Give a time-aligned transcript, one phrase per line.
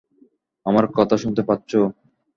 [0.65, 1.79] আমার কথা শুনতে পাচ্ছো?